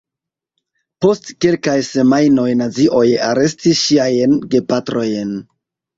Post 1.05 1.27
kelkaj 1.45 1.75
semajnoj 1.89 2.47
nazioj 2.63 3.05
arestis 3.27 3.85
ŝiajn 3.91 4.35
gepatrojn. 4.57 5.37